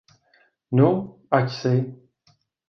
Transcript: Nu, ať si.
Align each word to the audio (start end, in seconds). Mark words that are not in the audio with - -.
Nu, 0.79 0.87
ať 1.31 1.51
si. 1.61 1.73